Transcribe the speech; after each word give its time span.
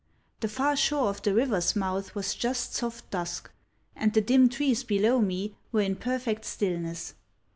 The 0.39 0.47
far 0.47 0.75
shore 0.75 1.09
of 1.09 1.21
the 1.21 1.31
river's 1.35 1.75
mouth 1.75 2.15
was 2.15 2.33
just 2.33 2.73
soft 2.73 3.11
dusk; 3.11 3.51
and 3.95 4.11
the 4.11 4.19
dim 4.21 4.49
trees 4.49 4.83
below 4.83 5.19
me 5.21 5.53
were 5.71 5.81
in 5.81 5.95
perfect 5.95 6.43
stillness. 6.43 7.13